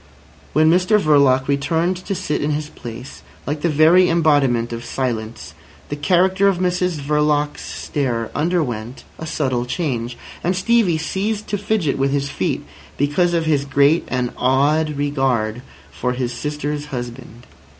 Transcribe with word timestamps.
When 0.53 0.67
Mr 0.67 0.99
Verloc 0.99 1.47
returned 1.47 1.95
to 2.07 2.15
sit 2.15 2.41
in 2.41 2.49
his 2.49 2.69
place, 2.69 3.21
like 3.45 3.61
the 3.61 3.69
very 3.69 4.09
embodiment 4.09 4.73
of 4.73 4.83
silence, 4.83 5.53
the 5.89 5.95
character 5.95 6.47
of 6.47 6.57
Mrs 6.57 6.99
Verloc's 6.99 7.61
stare 7.61 8.31
underwent 8.33 9.03
a 9.19 9.27
subtle 9.27 9.67
change, 9.67 10.17
and 10.43 10.55
Stevie 10.55 10.97
ceased 10.97 11.47
to 11.49 11.57
fidget 11.59 11.99
with 11.99 12.09
his 12.11 12.31
feet, 12.31 12.65
because 12.97 13.35
of 13.35 13.45
his 13.45 13.63
great 13.63 14.03
and 14.07 14.31
awed 14.37 14.97
regard 14.97 15.61
for 15.91 16.13
his 16.13 16.33
sister's 16.33 16.85
husband. 16.85 17.45